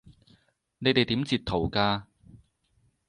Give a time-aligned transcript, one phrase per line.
[0.79, 2.05] 你哋點截圖㗎？